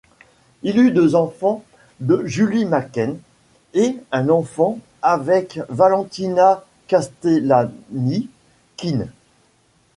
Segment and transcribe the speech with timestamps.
[0.63, 1.63] Il eut deux enfants
[1.99, 3.19] de Julie McCann
[3.75, 9.11] et un enfant avec Valentina Castellani-Quinn.